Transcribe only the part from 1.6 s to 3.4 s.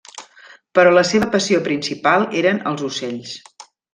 principal eren els ocells.